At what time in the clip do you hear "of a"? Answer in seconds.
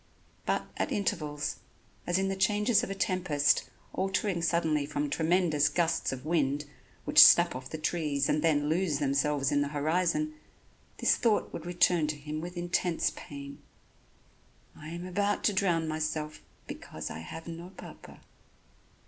2.83-2.95